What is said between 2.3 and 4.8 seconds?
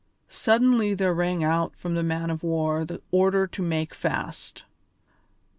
of war the order to make fast.